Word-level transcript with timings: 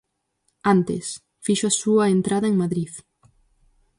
Antes, 0.73 1.05
fixo 1.45 1.65
a 1.69 1.77
súa 1.81 2.05
entrada 2.15 2.47
en 2.51 2.55
Madrid. 2.63 2.91